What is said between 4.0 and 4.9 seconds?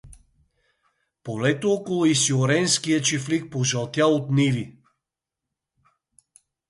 от ниви.